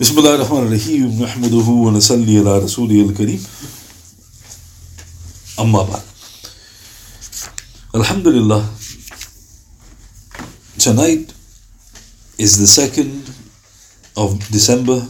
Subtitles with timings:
[0.00, 3.42] بسم الله الرحمن الرحيم نحمده ونصلي على رسوله الكريم
[5.60, 6.02] أما بعد
[7.94, 8.62] Alhamdulillah
[10.78, 11.34] tonight
[12.38, 13.10] is the 2nd
[14.16, 15.06] of December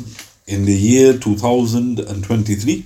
[0.46, 2.84] in the year 2023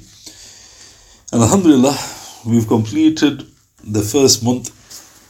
[1.32, 1.96] and Alhamdulillah
[2.44, 3.46] we've completed
[3.84, 4.70] the first month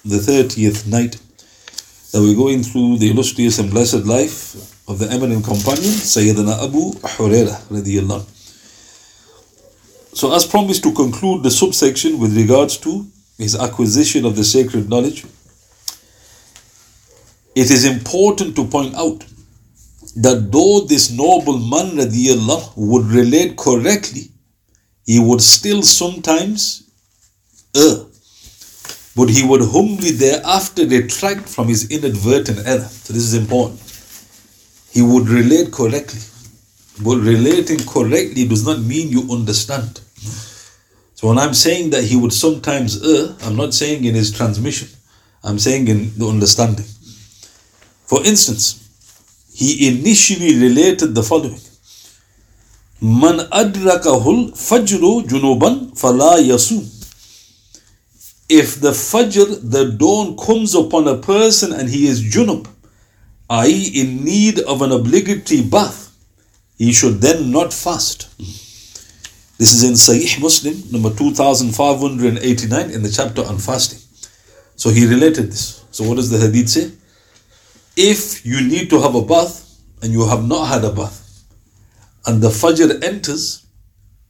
[0.04, 1.18] the 30th night
[2.12, 4.56] that we're going through the illustrious and blessed life
[4.89, 8.35] of the eminent companion Sayyidina Abu Hurairah radiyallahu anhu.
[10.17, 13.05] So, as promised to conclude the subsection with regards to
[13.37, 15.25] his acquisition of the sacred knowledge,
[17.55, 19.23] it is important to point out
[20.15, 24.31] that though this noble man radiyallahu would relate correctly,
[25.05, 26.89] he would still sometimes
[27.77, 28.05] err,
[29.15, 32.89] but he would humbly thereafter retract from his inadvertent error.
[33.03, 33.88] So, this is important.
[34.91, 36.21] He would relate correctly.
[37.03, 40.01] But relating correctly does not mean you understand.
[41.15, 44.87] So when I'm saying that he would sometimes err, I'm not saying in his transmission.
[45.43, 46.85] I'm saying in the understanding.
[48.05, 48.89] For instance,
[49.53, 51.59] he initially related the following.
[53.01, 56.37] Man adrakahul fajru junuban fala.
[58.49, 62.67] If the fajr, the dawn comes upon a person and he is junub,
[63.49, 66.15] i.e., in need of an obligatory bath,
[66.77, 68.29] he should then not fast.
[69.57, 73.99] This is in Sahih Muslim, number 2589, in the chapter on fasting.
[74.75, 75.83] So he related this.
[75.91, 76.91] So, what does the hadith say?
[77.97, 81.43] If you need to have a bath and you have not had a bath,
[82.25, 83.65] and the Fajr enters,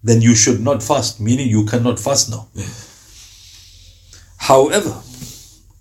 [0.02, 2.48] then you should not fast, meaning you cannot fast now.
[4.38, 5.02] However,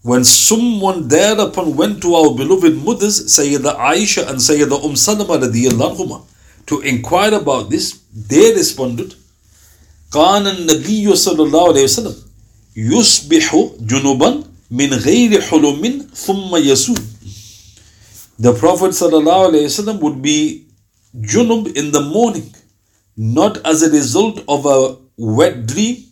[0.04, 5.96] when someone thereupon went to our beloved mothers, Sayyida Aisha and Sayyida Umm Salama radiyallahu
[5.96, 6.22] anhuma,
[6.66, 9.16] to inquire about this, they responded,
[10.12, 12.16] كان النبي صلى الله عليه وسلم
[12.76, 16.96] يصبح جنوبا من غير حلم ثم يسوم
[18.40, 20.66] The Prophet sallallahu alaihi wasallam would be
[21.22, 22.54] junub in the morning,
[23.16, 26.04] not as a result of a wet dream,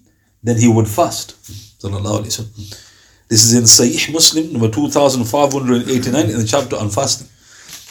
[0.43, 1.35] then he would fast.
[1.81, 2.84] Sallallahu alaihi wasallam.
[3.28, 7.28] This is in Sahih Muslim, number 2589, in the chapter on fasting.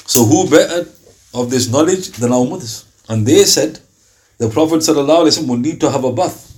[0.07, 0.87] So, who better
[1.33, 2.85] of this knowledge than our mothers?
[3.09, 3.79] And they said
[4.37, 6.51] the Prophet ﷺ would need to have a bath.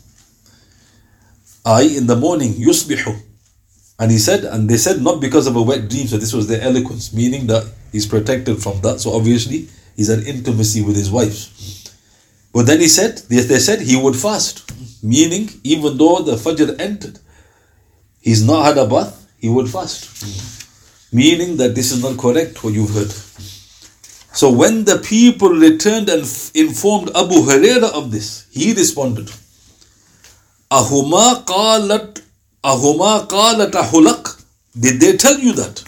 [1.66, 3.20] I in the morning, yusbihu.
[4.00, 6.48] And he said, and they said not because of a wet dream, so this was
[6.48, 9.00] their eloquence, meaning that he's protected from that.
[9.00, 11.94] So obviously, he's at intimacy with his wives.
[12.54, 14.72] But then he said, they, they said he would fast,
[15.04, 17.20] meaning even though the Fajr entered,
[18.28, 20.02] he's not had a bath, he would fast.
[21.14, 23.12] Meaning that this is not correct what you've heard.
[24.40, 26.24] So when the people returned and
[26.54, 29.28] informed Abu Huraira of this, he responded,
[30.70, 32.22] Ahuma qalat
[32.64, 34.44] Ahuma qalat ahulak.
[34.78, 35.84] Did they tell you that?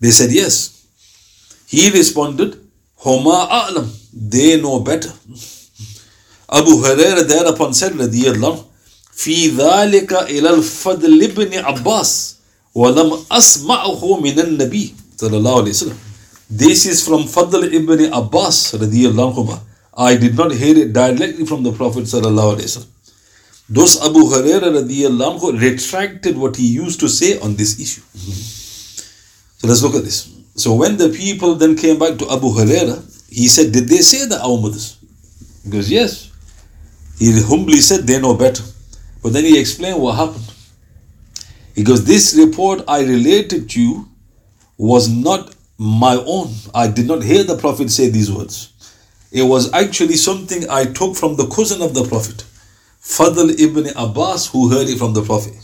[0.00, 0.86] They said yes.
[1.66, 2.56] He responded,
[3.04, 3.88] Huma a'lam.
[4.14, 5.12] They know better.
[6.60, 8.64] Abu Huraira thereupon said, radiyallahu
[9.21, 12.35] في ذلك إلى الفضل بن عباس
[12.75, 15.97] ولم أسمعه من النبي صلى الله عليه وسلم
[16.49, 19.59] This is from Fadl ibn Abbas radiyallahu anhu.
[19.97, 22.93] I did not hear it directly from the Prophet sallallahu alaihi wasallam.
[23.69, 28.01] Thus Abu Huraira radiyallahu anhu retracted what he used to say on this issue.
[29.57, 30.29] So let's look at this.
[30.55, 34.25] So when the people then came back to Abu Huraira, he said, Did they say
[34.27, 34.97] that our mothers?
[35.63, 36.31] He goes, Yes.
[37.19, 38.63] He humbly said they know better.
[39.22, 40.52] But then he explained what happened.
[41.74, 44.08] He goes, This report I related to you
[44.76, 46.52] was not my own.
[46.74, 48.72] I did not hear the Prophet say these words.
[49.30, 52.44] It was actually something I took from the cousin of the Prophet,
[53.00, 55.54] Fadl ibn Abbas, who heard it from the Prophet.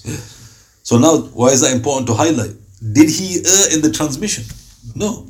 [0.82, 2.52] So now, why is that important to highlight?
[2.92, 4.44] Did he err in the transmission?
[4.94, 5.26] No.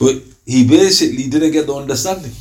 [0.00, 2.32] But he basically didn't get the understanding.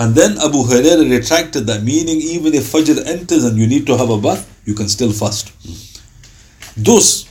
[0.00, 3.98] And then Abu Hurairah retracted that, meaning even if Fajr enters and you need to
[3.98, 5.52] have a bath, you can still fast.
[6.74, 7.28] Thus,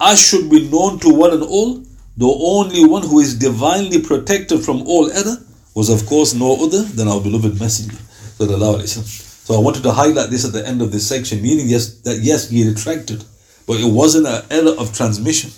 [0.00, 1.82] as should be known to one and all,
[2.16, 5.38] the only one who is divinely protected from all error
[5.74, 7.98] was, of course, no other than our beloved Messenger.
[8.38, 12.20] So I wanted to highlight this at the end of this section, meaning yes, that
[12.20, 13.24] yes, he retracted,
[13.66, 15.50] but it wasn't an error of transmission.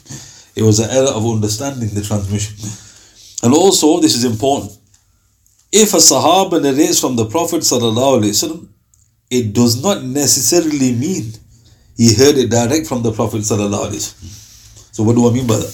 [0.56, 2.56] It was an error of understanding the transmission.
[3.42, 4.78] And also, this is important.
[5.76, 8.68] If a Sahaba narrates from the Prophet, ﷺ,
[9.28, 11.32] it does not necessarily mean
[11.96, 13.42] he heard it direct from the Prophet.
[13.44, 15.72] So, what do I mean by that?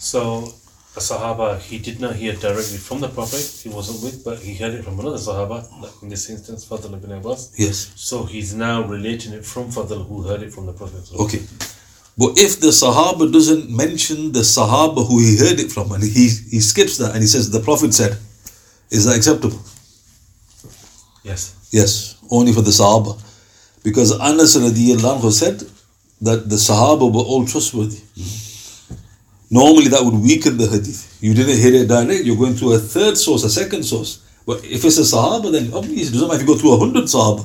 [0.00, 0.52] So,
[0.96, 4.40] a a Sahaba, he did not hear directly from the Prophet, he wasn't with, but
[4.40, 7.52] he heard it from another Sahaba, like in this instance, Fadl ibn Abbas.
[7.56, 7.92] Yes.
[7.94, 11.08] So he's now relating it from Fadl, who heard it from the Prophet.
[11.20, 11.42] Okay.
[12.18, 16.30] But if the Sahaba doesn't mention the Sahaba who he heard it from, and he,
[16.50, 18.18] he skips that and he says, the Prophet said,
[18.90, 19.58] is that acceptable?
[21.22, 21.68] Yes.
[21.70, 23.20] Yes, only for the Sahaba.
[23.82, 25.60] Because Anas anhu said
[26.20, 28.00] that the Sahaba were all trustworthy.
[29.50, 31.18] Normally that would weaken the hadith.
[31.20, 34.22] You didn't hear it direct, you're going through a third source, a second source.
[34.46, 36.74] But if it's a Sahaba, then oh, obviously it doesn't matter if you go through
[36.74, 37.44] a hundred Sahaba.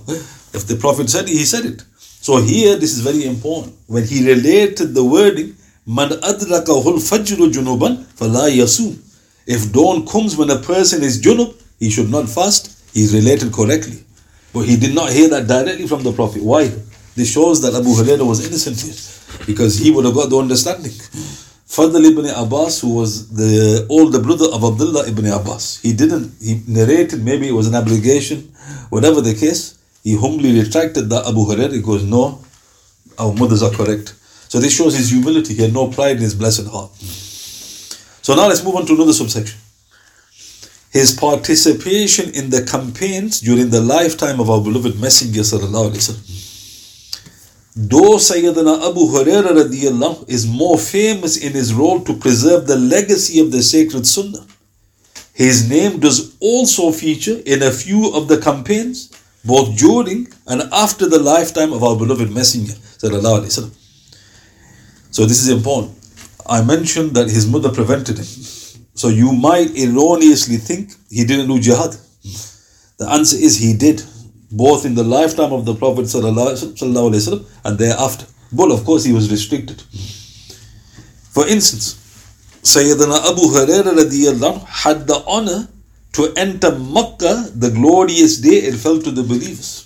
[0.55, 1.83] If the Prophet said it, he said it.
[1.99, 3.75] So here, this is very important.
[3.87, 5.55] When he related the wording,
[5.87, 8.97] Man adrakahul fajru junuban fala yasum.
[9.47, 12.71] If dawn comes when a person is junub, he should not fast.
[12.93, 14.03] He's related correctly.
[14.53, 16.41] But he did not hear that directly from the Prophet.
[16.41, 16.71] Why?
[17.15, 18.95] This shows that Abu Hurairah was innocent here.
[19.45, 20.91] Because he would have got the understanding.
[21.67, 26.61] Fadl ibn Abbas, who was the older brother of Abdullah ibn Abbas, he didn't, he
[26.67, 28.53] narrated, maybe it was an obligation,
[28.89, 31.73] whatever the case, he humbly retracted that Abu Hurairah.
[31.73, 32.39] He goes, No,
[33.17, 34.13] our mothers are correct.
[34.47, 35.55] So this shows his humility.
[35.55, 36.91] He had no pride in his blessed heart.
[38.25, 39.59] So now let's move on to another subsection.
[40.91, 45.43] His participation in the campaigns during the lifetime of our beloved Messenger.
[47.75, 53.51] Though Sayyidina Abu radiallahu is more famous in his role to preserve the legacy of
[53.51, 54.47] the sacred Sunnah,
[55.33, 59.11] his name does also feature in a few of the campaigns,
[59.45, 62.73] both during and after the lifetime of our beloved Messenger.
[65.11, 65.94] So this is important.
[66.47, 68.25] I mentioned that his mother prevented him.
[68.93, 71.95] So you might erroneously think he didn't do jihad.
[72.97, 74.03] The answer is he did,
[74.51, 76.13] both in the lifetime of the Prophet
[77.65, 78.25] and thereafter.
[78.53, 79.81] But of course he was restricted.
[81.31, 81.95] For instance,
[82.61, 85.67] Sayyidina Abu Hurairah had the honor
[86.13, 89.83] to enter Makkah the glorious day it fell to the believers.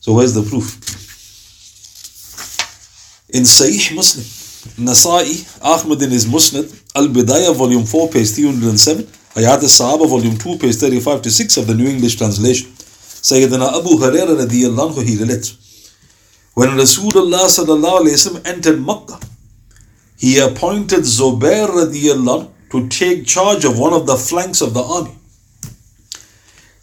[0.00, 0.78] So where's the proof?
[3.30, 4.24] In Sahih Muslim,
[4.78, 10.36] Nasa'i, Ahmad in his Musnad, Al Bidayah, volume 4, page 307, Hayat al Sahaba, volume
[10.36, 12.68] 2, page 35 to 6 of the New English translation.
[12.70, 15.56] Sayyidina Abu Hurairah radiallahu anhu, he relates.
[16.54, 19.18] When Rasulullah sallallahu alayhi wasallam entered Makkah,
[20.18, 25.16] he appointed Zubair radiallahu to take charge of one of the flanks of the army.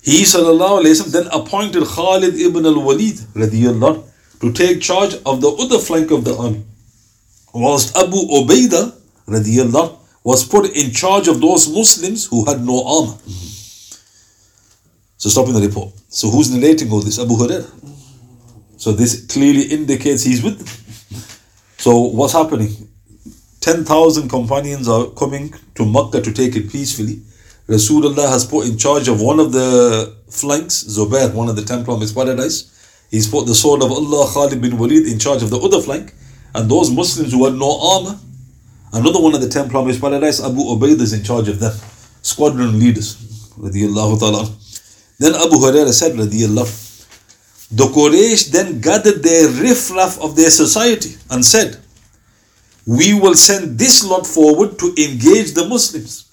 [0.01, 4.03] He sallallahu alayhi wasallam then appointed Khalid ibn al-Walid radiallahu
[4.41, 6.65] to take charge of the other flank of the army.
[7.53, 8.93] Whilst Abu Ubaidah
[9.27, 13.17] radiallahu was put in charge of those Muslims who had no armor.
[15.17, 15.93] So stopping the report.
[16.09, 17.19] So who's narrating all this?
[17.19, 17.69] Abu Hurairah.
[18.77, 20.67] So this clearly indicates he's with them.
[21.77, 22.89] So what's happening?
[23.61, 27.21] 10,000 companions are coming to Makkah to take it peacefully.
[27.67, 31.85] Rasulullah has put in charge of one of the flanks, Zubair, one of the ten
[31.85, 33.07] promised paradise.
[33.09, 36.13] He's put the sword of Allah, Khalid bin Walid, in charge of the other flank.
[36.55, 38.19] And those Muslims who had no armor,
[38.93, 41.73] another one of the ten promised paradise, Abu Ubaidah is in charge of them.
[42.21, 43.17] Squadron leaders.
[43.55, 44.49] Ta'ala.
[45.19, 46.81] Then Abu Hurairah said, Radiallahu,
[47.71, 51.77] the Quraysh then gathered their riffraff of their society and said,
[52.85, 56.29] We will send this lot forward to engage the Muslims.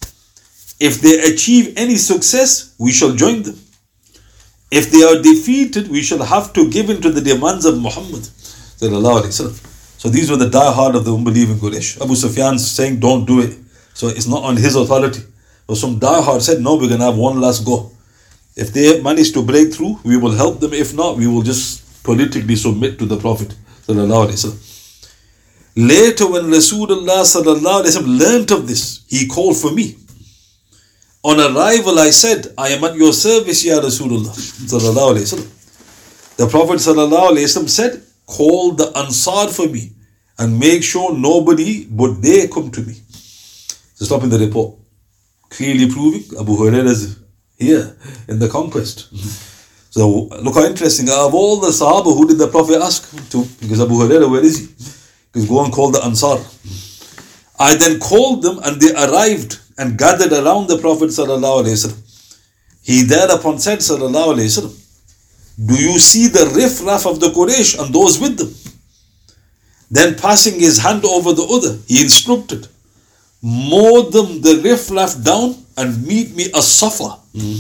[0.78, 3.58] If they achieve any success, we shall join them.
[4.70, 8.28] If they are defeated, we shall have to give in to the demands of Muhammad.
[10.00, 12.00] So these were the die-hard of the unbelieving Quraysh.
[12.00, 13.54] Abu Sufyan saying, Don't do it.
[13.92, 15.20] So it's not on his authority.
[15.66, 17.90] But some die-hard said, No, we're going to have one last go.
[18.56, 20.72] If they manage to break through, we will help them.
[20.72, 23.54] If not, we will just politically submit to the Prophet.
[25.76, 29.98] Later, when Rasulullah learnt of this, he called for me.
[31.22, 34.34] On arrival, I said, I am at your service, Ya Rasulullah.
[36.38, 38.02] The Prophet said,
[38.36, 39.92] Call the Ansar for me
[40.38, 42.94] and make sure nobody but they come to me.
[43.94, 44.76] So, stopping the report.
[45.50, 47.18] Clearly proving Abu Hurairah is
[47.58, 47.96] here
[48.28, 49.08] in the conquest.
[49.90, 51.08] So, look how interesting.
[51.08, 53.44] Out of all the Sahaba, who did the Prophet ask to?
[53.60, 54.66] Because Abu Hurairah, where is he?
[55.32, 56.38] Because go and call the Ansar.
[57.58, 61.10] I then called them and they arrived and gathered around the Prophet
[62.82, 64.79] He thereupon said Sallallahu
[65.66, 68.54] Do you see the riff-raff of the Quraysh and those with them?
[69.90, 72.68] Then passing his hand over the other, he instructed,
[73.42, 77.18] Mow them the riff-raff down and meet me a safa.
[77.34, 77.56] Hmm.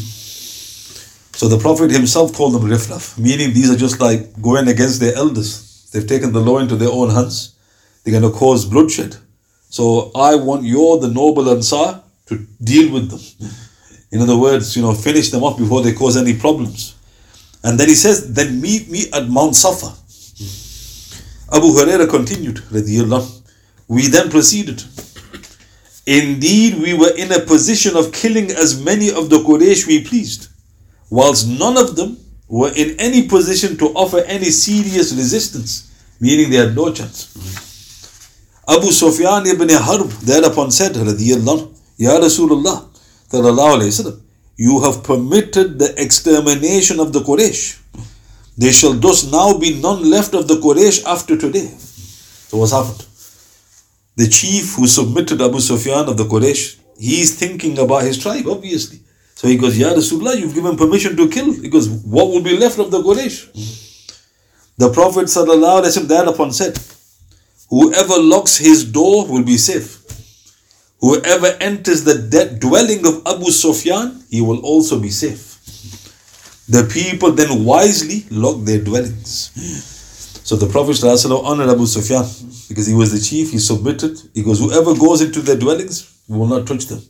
[1.32, 5.14] So the Prophet himself called them riff-raff, meaning these are just like going against their
[5.14, 5.88] elders.
[5.90, 7.54] They've taken the law into their own hands.
[8.04, 9.16] They're going to cause bloodshed.
[9.70, 13.50] So I want you, the noble Ansar, to deal with them.
[14.12, 16.94] In other words, you know, finish them off before they cause any problems.
[17.62, 19.94] And then he says, then meet me at Mount Safa.
[21.52, 23.42] Abu Huraira continued, radiallahu.
[23.88, 24.82] We then proceeded.
[26.06, 30.48] Indeed, we were in a position of killing as many of the Quraysh we pleased,
[31.10, 32.16] whilst none of them
[32.48, 37.34] were in any position to offer any serious resistance, meaning they had no chance.
[38.68, 42.88] Abu Sufyan ibn Harb thereupon said, Radiyallahu, Ya Rasulullah,
[43.28, 44.22] sallallahu
[44.66, 47.80] you have permitted the extermination of the Quraysh.
[48.58, 51.68] There shall thus now be none left of the Quraysh after today.
[52.48, 53.06] So what's happened?
[54.16, 59.00] The chief who submitted Abu Sufyan of the Quraysh, he's thinking about his tribe, obviously.
[59.34, 61.54] So he goes, Ya Rasulullah, you've given permission to kill.
[61.54, 63.38] He goes, what will be left of the Quraysh?
[64.76, 66.78] The Prophet ﷺ thereupon said,
[67.70, 69.99] Whoever locks his door will be safe.
[71.00, 75.50] Whoever enters the dwelling of Abu Sufyan, he will also be safe.
[76.68, 79.50] The people then wisely locked their dwellings.
[80.44, 82.24] So the Prophet ﷺ honored Abu Sufyan
[82.68, 84.20] because he was the chief, he submitted.
[84.34, 87.00] He goes, Whoever goes into their dwellings, we will not touch them.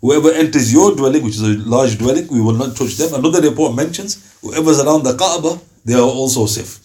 [0.00, 3.14] Whoever enters your dwelling, which is a large dwelling, we will not touch them.
[3.14, 6.78] Another report mentions, whoever's around the Kaaba, they are also safe.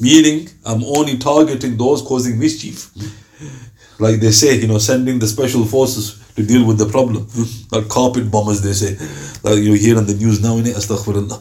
[0.00, 2.90] Meaning, I'm only targeting those causing mischief.
[3.98, 7.26] Like they say, you know, sending the special forces to deal with the problem.
[7.72, 8.96] Like carpet bombers, they say.
[9.42, 11.38] Like you hear on the news now, in astaghfirullah.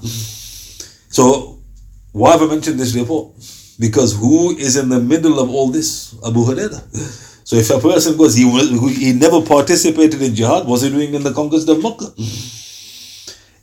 [1.13, 1.59] So,
[2.11, 3.33] why have I mentioned this report?
[3.79, 6.15] Because who is in the middle of all this?
[6.25, 6.81] Abu Hurairah.
[7.45, 8.43] So if a person goes, he,
[8.89, 12.11] he never participated in jihad, was he doing in the conquest of Makkah?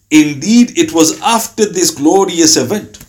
[0.09, 3.02] Indeed, it was after this glorious event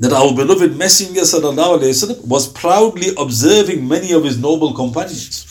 [0.00, 5.46] that our beloved Messenger وسلم, was proudly observing many of his noble companions.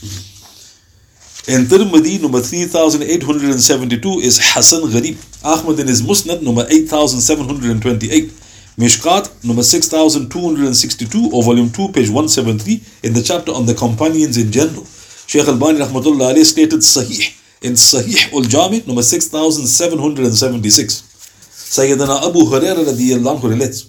[1.48, 5.18] In Tirmidhi, number 3872 is Hassan Gharib.
[5.44, 8.32] Ahmad in his Musnad, number 8728.
[8.78, 14.52] Mishkat, number 6262, or volume 2, page 173, in the chapter on the companions in
[14.52, 14.86] general.
[15.28, 21.04] Shaykh Al-Bani rahmatullah alayhi stated Sahih in Sahih ul-Jami, number 6776.
[21.72, 23.86] Sayyidina Abu Hurairah radiyallahu relates,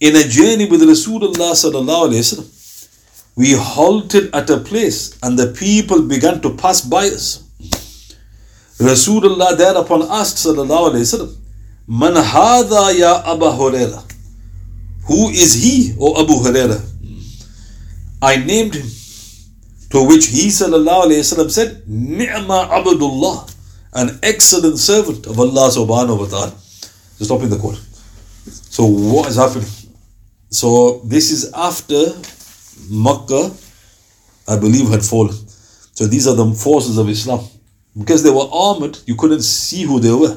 [0.00, 2.48] in a journey with Rasulullah sallallahu alayhi wasallam,
[3.36, 7.44] we halted at a place and the people began to pass by us.
[8.78, 11.36] Rasulullah thereupon asked sallallahu alayhi wasallam,
[11.86, 14.02] Man hadha ya Abu Huraira?
[15.06, 16.80] Who is he, O Abu Huraira?
[18.22, 18.86] I named him.
[19.90, 23.46] To which he sallallahu alayhi wasallam said, Ni'ma Abdullah,
[23.92, 26.52] an excellent servant of Allah subhanahu wa ta'ala.
[27.18, 27.80] So stopping the quote.
[28.46, 29.68] So what is happening?
[30.50, 32.02] So this is after
[32.90, 33.52] Makkah,
[34.48, 35.36] I believe, had fallen.
[35.94, 37.40] So these are the forces of Islam.
[37.96, 40.36] Because they were armored, you couldn't see who they were.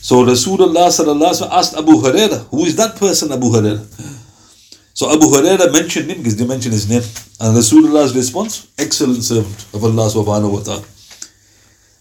[0.00, 3.84] So Rasulullah asked Abu Huraira, who is that person, Abu Huraira?
[4.94, 7.02] So Abu Huraira mentioned him because they mentioned his name.
[7.40, 10.84] And Rasulullah's response, excellent servant of Allah subhanahu wa ta'ala.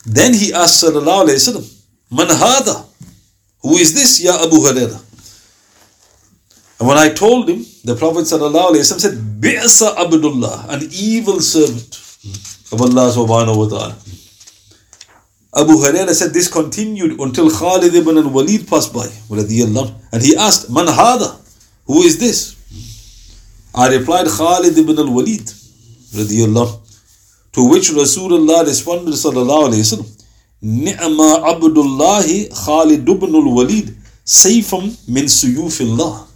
[0.05, 1.65] Then he asked Sallallahu Alaihi Wasallam,
[2.09, 2.85] Man hada?
[3.61, 5.06] Who is this, Ya Abu Huraira?
[6.79, 11.95] And when I told him, the Prophet ﷺ said, Bi'sa Abdullah, an evil servant
[12.71, 13.95] of Allah subhanahu wa ta'ala.
[15.55, 19.07] Abu Huraira said this continued until Khalid ibn al-Walid passed by.
[19.31, 21.39] And he asked, Man hada?
[21.85, 22.55] Who is this?
[23.73, 25.47] I replied, Khalid ibn al-Walid.
[27.53, 30.09] To which Rasulullah responded, Sallallahu Alaihi Wasallam,
[30.61, 36.27] Ni'ma Abdullahi Khalid ibn al-Walid, Sayfam min suyufillah.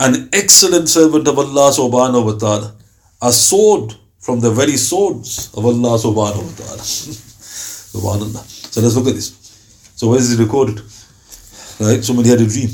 [0.00, 2.74] An excellent servant of Allah subhanahu wa ta'ala.
[3.20, 6.80] A sword from the very swords of Allah subhanahu wa ta'ala.
[7.92, 8.42] Subhanallah.
[8.72, 9.36] So let's look at this.
[9.96, 10.80] So where is it recorded?
[11.78, 12.02] Right?
[12.02, 12.70] Somebody had a dream.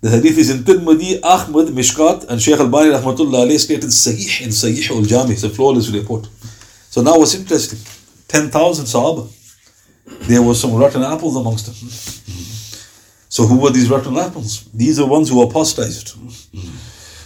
[0.00, 4.48] The hadith is in Tirmidhi, Ahmad, Mishkat, and Shaykh Al-Bani rahmatullah alayhi stated Sahih in
[4.48, 5.34] Sahih al-Jami.
[5.34, 6.26] It's a flawless report.
[6.90, 7.78] So now what's interesting?
[8.26, 9.30] 10,000 Sahaba.
[10.26, 12.57] There were some rotten apples amongst them.
[13.38, 14.68] So who were these rotten apples?
[14.74, 16.08] These are ones who apostatized.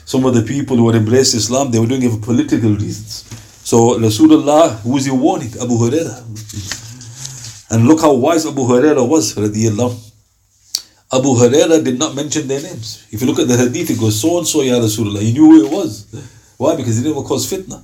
[0.04, 3.24] Some of the people who had embraced Islam, they were doing it for political reasons.
[3.64, 5.48] So Rasulullah, who was he warning?
[5.58, 6.20] Abu Huraira.
[7.70, 9.96] And look how wise Abu Huraira was, radiallahu.
[11.14, 13.06] Abu Huraira did not mention their names.
[13.10, 15.22] If you look at the hadith, it goes so and so, Ya Rasulullah.
[15.22, 16.14] He knew who it was.
[16.58, 16.76] Why?
[16.76, 17.82] Because he didn't cause fitna.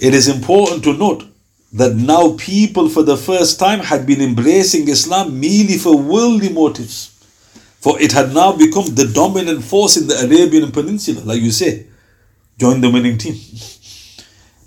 [0.00, 1.22] It is important to note
[1.74, 7.12] that now people for the first time had been embracing Islam merely for worldly motives.
[7.79, 11.87] For it had now become the dominant force in the Arabian Peninsula, like you say.
[12.59, 13.35] Join the winning team.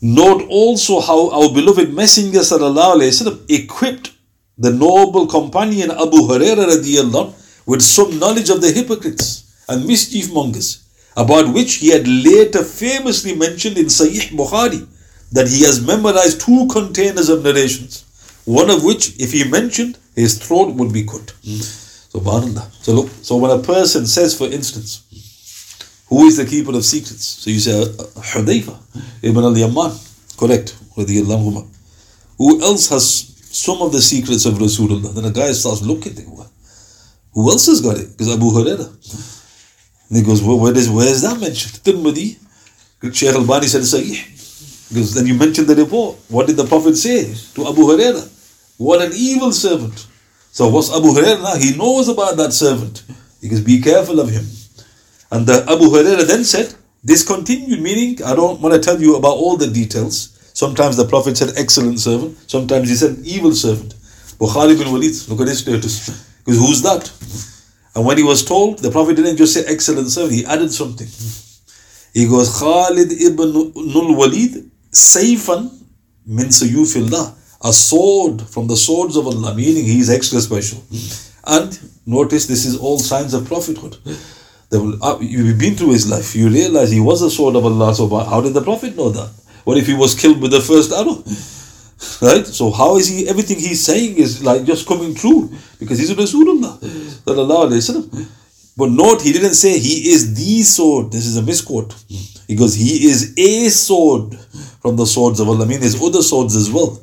[0.02, 4.10] Note also how our beloved Messenger وسلم, equipped
[4.58, 7.32] the noble companion Abu Huraira radiallahu
[7.66, 10.84] with some knowledge of the hypocrites and mischief mongers,
[11.16, 14.86] about which he had later famously mentioned in Sahih Bukhari
[15.32, 18.04] that he has memorized two containers of narrations,
[18.44, 21.32] one of which, if he mentioned, his throat would be cut.
[22.13, 22.71] Subhanallah.
[22.83, 25.05] So look, so when a person says, for instance,
[26.07, 27.25] who is the keeper of secrets?
[27.25, 28.77] So you say Hudayfa
[29.23, 29.91] ibn al-Yaman,
[30.37, 30.75] correct?
[30.95, 35.13] Who else has some of the secrets of Rasulullah?
[35.13, 36.15] Then a guy starts looking,
[37.33, 38.11] who else has got it?
[38.11, 38.87] Because Abu Huraira.
[40.09, 41.83] And he goes, well, where, is, where is that mentioned?
[41.83, 42.37] Tirmidhi.
[43.13, 44.89] Shaykh al-Bani said Sahih.
[44.89, 46.17] Because then you mentioned the report.
[46.27, 48.27] What did the Prophet say to Abu Huraira?
[48.77, 50.07] What an evil servant.
[50.59, 51.57] So what's Abu Huraira?
[51.57, 53.03] He knows about that servant.
[53.39, 54.43] He goes, be careful of him.
[55.31, 59.15] And the Abu Huraira then said, this continued, meaning I don't want to tell you
[59.15, 60.37] about all the details.
[60.53, 63.93] Sometimes the Prophet said excellent servant, sometimes he said evil servant.
[64.37, 66.09] Bukhari bin Walid, look at his status.
[66.43, 67.09] Because who's that?
[67.95, 71.07] And when he was told, the Prophet didn't just say excellent servant, he added something.
[72.13, 75.71] He goes, Khalid ibn Nul Walid, Saifan
[76.25, 80.83] min suyufillah, a sword from the swords of Allah, meaning he is extra special.
[81.45, 83.97] And notice this is all signs of prophethood.
[84.71, 88.07] Uh, you've been through his life, you realize he was a sword of Allah, so
[88.19, 89.31] how did the Prophet know that?
[89.63, 91.23] What if he was killed with the first arrow?
[92.21, 92.45] Right?
[92.45, 95.51] So how is he everything he's saying is like just coming true?
[95.79, 96.79] Because he's a Rasulullah.
[98.77, 101.11] But note he didn't say he is the sword.
[101.11, 101.93] This is a misquote.
[102.57, 104.33] Goes, he is a sword
[104.81, 105.65] from the swords of Allah.
[105.65, 107.01] I mean there's other swords as well.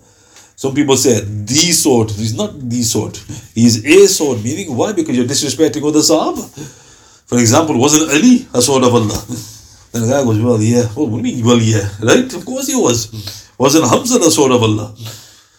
[0.57, 2.11] Some people say the sword.
[2.11, 3.17] He's not the sword.
[3.55, 4.93] He's a sword, meaning why?
[4.93, 6.43] Because you're disrespecting other Sahaba.
[7.27, 9.23] For example, wasn't Ali a sword of Allah?
[9.93, 10.89] Then the guy goes, Well, yeah.
[10.97, 11.89] Well, what do you mean, well, yeah?
[12.03, 12.33] Right?
[12.33, 13.13] Of course he was.
[13.59, 14.95] Wasn't Hamza the sword of Allah?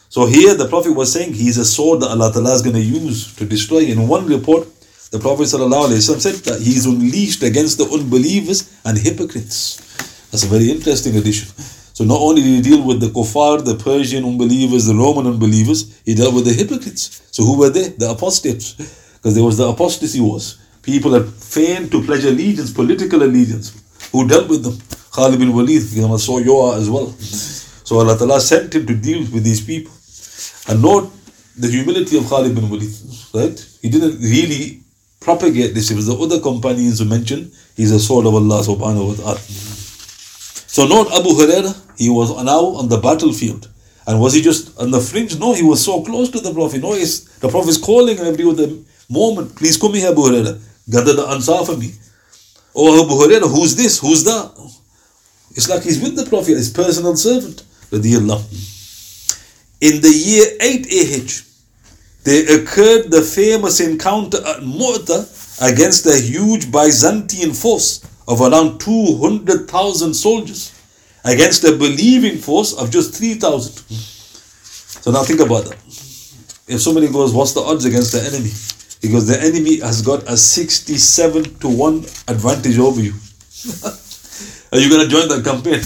[0.10, 2.82] So here the Prophet was saying he's a sword that Allah Ta'ala is going to
[2.82, 3.80] use to destroy.
[3.80, 4.68] In one report,
[5.12, 9.78] the Prophet said that he is unleashed against the unbelievers and hypocrites.
[10.32, 11.50] That's a very interesting addition.
[11.98, 16.00] So not only did he deal with the kuffar, the Persian unbelievers, the Roman unbelievers,
[16.06, 17.24] he dealt with the hypocrites.
[17.32, 17.90] So who were they?
[17.90, 18.74] The apostates.
[19.16, 20.60] Because there was the apostasy wars.
[20.84, 23.74] People that feigned to pledge allegiance, political allegiance,
[24.12, 24.78] who dealt with them.
[25.12, 27.08] Khalid bin Walid, saw Yoa as well.
[27.18, 29.92] So Allah Ta'ala sent him to deal with these people.
[30.68, 31.12] And note
[31.58, 32.94] the humility of Khalid bin Walid,
[33.34, 33.58] right?
[33.82, 34.82] He didn't really
[35.20, 35.90] propagate this.
[35.90, 39.42] It was the other companions who mentioned he's a sword of Allah subhanahu wa ta'ala.
[40.78, 43.68] So note Abu Huraira, he was now on the battlefield.
[44.06, 45.36] And was he just on the fringe?
[45.40, 46.84] No, he was so close to the Prophet.
[46.84, 48.68] No, he's, the Prophet is calling every other
[49.10, 49.56] moment.
[49.56, 51.94] Please come here, Abu Huraira gather the ansar for me.
[52.76, 53.98] Oh Abu Hurairah, who's this?
[53.98, 54.52] Who's that?
[55.56, 57.64] It's like he's with the Prophet, his personal servant.
[57.92, 58.02] In
[60.02, 61.42] the year 8 AH,
[62.24, 65.26] there occurred the famous encounter at Mu'tah
[65.60, 70.74] against a huge Byzantine force of around 200,000 soldiers
[71.24, 73.74] against a believing force of just 3,000.
[75.02, 75.78] So now think about that.
[76.68, 78.52] If somebody goes, What's the odds against the enemy?
[79.02, 83.14] Because the enemy has got a 67 to 1 advantage over you.
[84.72, 85.82] Are you going to join that campaign?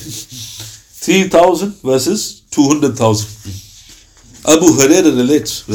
[1.02, 3.28] 3,000 versus 200,000.
[4.48, 5.68] Abu Huraira relates.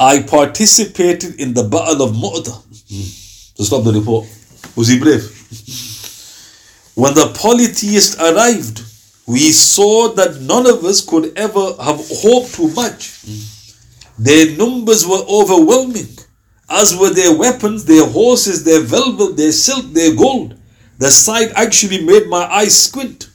[0.00, 2.62] I participated in the battle of Mu'tah.
[2.88, 3.54] Hmm.
[3.56, 4.26] To stop the report.
[4.76, 5.22] Was he brave?
[6.94, 8.82] When the polytheists arrived,
[9.26, 13.24] we saw that none of us could ever have hoped too much.
[14.18, 16.08] Their numbers were overwhelming,
[16.68, 20.56] as were their weapons, their horses, their velvet, their silk, their gold.
[20.98, 23.28] The sight actually made my eyes squint.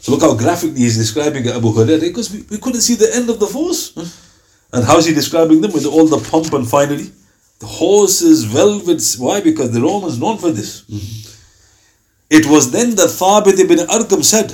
[0.00, 3.30] So look how graphically he's describing Abu Hurairah because we, we couldn't see the end
[3.30, 3.94] of the force.
[4.72, 7.12] And how is he describing them with all the pomp and finery?
[7.60, 9.18] The horses, velvets.
[9.18, 9.40] Why?
[9.40, 10.82] Because the Romans known for this.
[10.82, 11.24] Mm-hmm.
[12.30, 14.50] It was then that Thabit ibn Arqam said,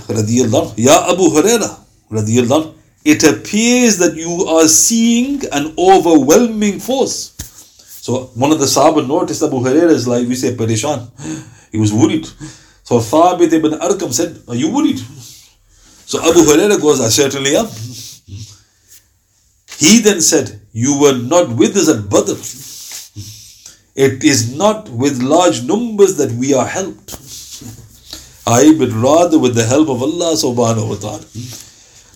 [0.77, 7.33] Ya Abu radiyallahu, it appears that you are seeing an overwhelming force.
[8.03, 11.09] So one of the Sahaba noticed Abu Hurairah is like we say Parishan.
[11.73, 12.27] He was worried.
[12.83, 14.99] So Thabit ibn Arqam said, Are you worried?
[14.99, 17.67] So Abu Hurairah goes, I certainly am.
[19.79, 22.35] He then said, You were not with us at Badr.
[23.94, 27.18] It is not with large numbers that we are helped.
[28.46, 31.24] I but rather with the help of Allah subhanahu wa ta'ala.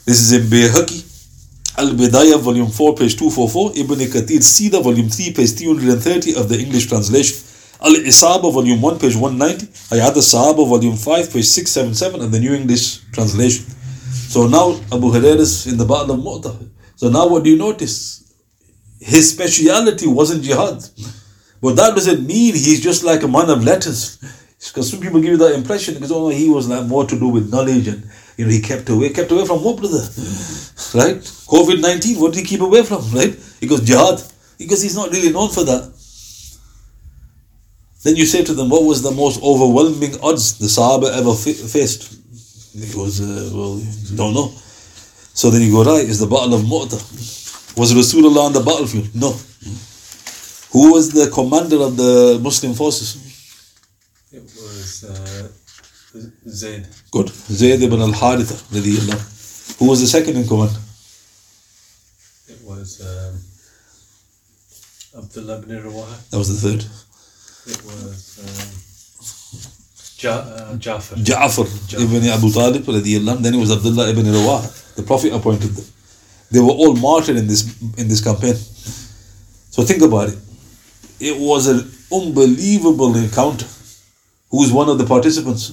[0.06, 5.32] This is in Bayhaqi, Al Bidayah, volume 4, page 244, Ibn Kathir Sira, volume 3,
[5.32, 7.36] page 330 of the English translation.
[7.80, 9.66] Al Isaba, volume 1, page 190.
[9.90, 13.64] Hayat al Sahaba, volume 5, page 677, and the New English translation.
[14.28, 16.56] So now Abu Hurairah is in the Battle of Mu'tah.
[16.96, 18.32] So now what do you notice?
[19.00, 20.82] His speciality wasn't jihad.
[21.64, 24.18] But that doesn't mean he's just like a man of letters.
[24.58, 27.28] Because some people give you that impression because oh he was like more to do
[27.28, 28.04] with knowledge and
[28.36, 29.08] you know he kept away.
[29.08, 30.04] Kept away from what brother?
[31.00, 31.20] Right?
[31.54, 33.00] COVID nineteen, what did he keep away from?
[33.12, 33.34] Right?
[33.60, 34.22] He goes jihad.
[34.58, 35.82] Because he's not really known for that.
[38.02, 41.66] Then you say to them, what was the most overwhelming odds the Sahaba ever fa-
[41.76, 42.02] faced?
[42.74, 43.80] He goes, uh, well,
[44.14, 44.52] don't know.
[45.32, 47.00] So then you go, right, is the Battle of Mu'tah.
[47.78, 49.14] Was Rasulullah on the battlefield?
[49.14, 49.34] No.
[50.74, 53.08] Who was the commander of the Muslim forces?
[54.32, 55.48] It was uh,
[56.48, 56.86] Zaid.
[57.12, 57.28] Good.
[57.60, 58.56] Zayd ibn al-Haritha.
[58.76, 59.78] radiyallahu.
[59.78, 60.74] Who was the second in command?
[62.48, 63.34] It was um,
[65.22, 66.16] Abdullah ibn Rawaha.
[66.30, 66.82] That was the third.
[67.72, 68.70] It was um,
[70.22, 71.16] ja- uh, Jafar.
[71.30, 71.66] Ja'far
[72.04, 72.84] ibn Abu Talib.
[73.44, 74.68] Then it was Abdullah ibn Rawaha.
[74.96, 75.86] The Prophet appointed them.
[76.50, 77.62] They were all martyred in this
[77.96, 78.56] in this campaign.
[79.74, 80.38] So think about it.
[81.24, 83.66] It was an unbelievable encounter.
[84.50, 85.70] Who's one of the participants?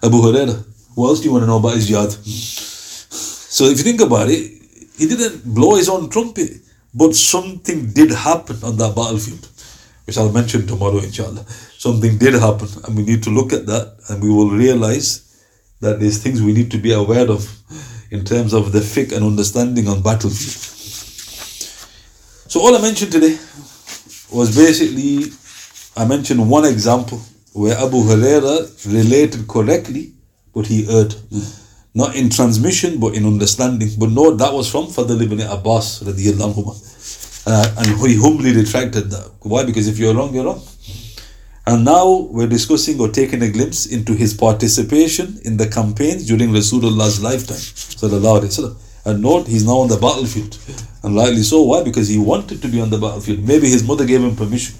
[0.00, 0.64] Abu Huraira.
[0.94, 2.12] What else do you want to know about his jihad?
[2.12, 4.42] So if you think about it,
[4.96, 6.52] he didn't blow his own trumpet,
[6.94, 9.48] but something did happen on that battlefield,
[10.06, 11.44] which I'll mention tomorrow, inshallah.
[11.76, 15.08] Something did happen, and we need to look at that, and we will realize
[15.80, 17.42] that there's things we need to be aware of
[18.12, 20.62] in terms of the fiqh and understanding on battlefield.
[22.52, 23.36] So all I mentioned today
[24.30, 25.32] was basically
[25.96, 27.20] I mentioned one example
[27.52, 30.12] where Abu Huraira related correctly,
[30.52, 31.14] but he erred.
[31.94, 33.90] Not in transmission, but in understanding.
[33.96, 37.46] But no, that was from Fadl ibn Abbas radiallahu anhu.
[37.46, 39.30] Uh, and he humbly retracted that.
[39.42, 39.64] Why?
[39.64, 40.62] Because if you're wrong, you're wrong.
[41.66, 46.52] And now we're discussing or taking a glimpse into his participation in the campaigns during
[46.52, 47.56] Rasulullah's lifetime.
[48.00, 48.76] Sallallahu Alaihi Wasallam.
[49.04, 50.58] And note, he's now on the battlefield.
[51.02, 51.62] And rightly so.
[51.62, 51.82] Why?
[51.82, 53.46] Because he wanted to be on the battlefield.
[53.46, 54.76] Maybe his mother gave him permission.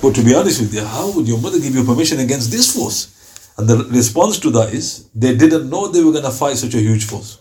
[0.00, 2.72] But to be honest with you, how would your mother give you permission against this
[2.74, 3.14] force?
[3.58, 6.74] And the response to that is they didn't know they were going to fight such
[6.74, 7.38] a huge force.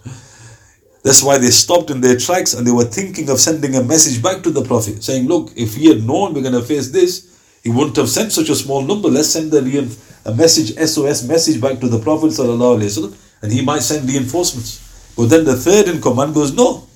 [1.04, 4.22] That's why they stopped in their tracks and they were thinking of sending a message
[4.22, 7.60] back to the Prophet saying, Look, if he had known we're going to face this,
[7.64, 9.08] he wouldn't have sent such a small number.
[9.08, 14.10] Let's send a, a message, SOS message back to the Prophet and he might send
[14.10, 14.87] reinforcements.
[15.18, 16.88] But then the third in command goes, No,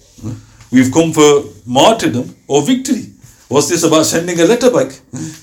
[0.71, 3.07] we've come for martyrdom or victory.
[3.49, 4.91] What's this about sending a letter back?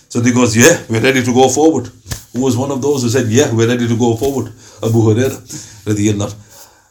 [0.09, 1.91] So he goes, Yeah, we're ready to go forward.
[2.33, 4.53] Who was one of those who said, Yeah, we're ready to go forward?
[4.83, 6.35] Abu Hurairah.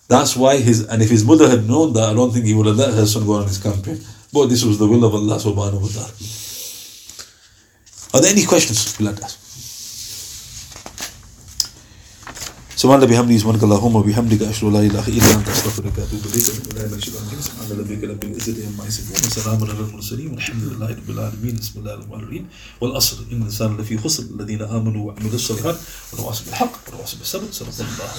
[0.07, 2.65] That's why his, and if his mother had known that, I don't think he would
[2.65, 3.99] have let her son go on his campaign.
[4.31, 6.11] But this was the will of Allah subhanahu wa ta'ala.
[8.13, 9.09] Are there any questions you'd
[12.77, 16.47] سبحان الله بحمده سبحانك اللهم وبحمدك أشهد لا إله إلا أنت أستغفرك وأتوب إليك.
[16.77, 20.89] لا إله إلا أنت سبحان ربك رب العزة عما يصفون وسلام على المرسلين والحمد لله
[21.01, 22.45] رب العالمين بسم الله الرحمن الرحيم.
[22.81, 25.77] والأصل إن الإنسان لفي خسر الذين آمنوا وعملوا الصالحات
[26.13, 28.09] وتواصوا بالحق وتواصوا بالصبر صدق الله